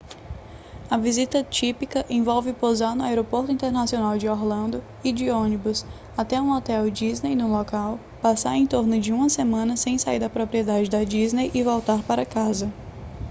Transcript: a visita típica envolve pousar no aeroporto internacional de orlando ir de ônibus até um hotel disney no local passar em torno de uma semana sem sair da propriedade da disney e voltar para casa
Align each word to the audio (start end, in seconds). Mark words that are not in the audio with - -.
a 0.89 0.97
visita 0.97 1.43
típica 1.43 2.03
envolve 2.09 2.53
pousar 2.53 2.95
no 2.95 3.03
aeroporto 3.03 3.51
internacional 3.51 4.17
de 4.17 4.27
orlando 4.27 4.83
ir 5.03 5.13
de 5.13 5.29
ônibus 5.29 5.85
até 6.17 6.41
um 6.41 6.53
hotel 6.53 6.89
disney 6.89 7.35
no 7.35 7.47
local 7.51 7.99
passar 8.19 8.57
em 8.57 8.65
torno 8.65 8.99
de 8.99 9.13
uma 9.13 9.29
semana 9.29 9.77
sem 9.77 9.99
sair 9.99 10.17
da 10.19 10.27
propriedade 10.27 10.89
da 10.89 11.03
disney 11.03 11.51
e 11.53 11.61
voltar 11.61 12.01
para 12.01 12.25
casa 12.25 12.73